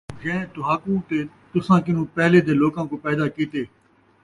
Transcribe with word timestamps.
جَیں 0.21 0.41
تُہاکوں 0.53 0.97
تے 1.07 1.17
تُساں 1.51 1.79
کنوں 1.85 2.07
پہلے 2.17 2.37
دے 2.45 2.53
لوکاں 2.61 2.85
کوں 2.89 2.99
پَیدا 3.05 3.25
کِیتے، 3.35 3.61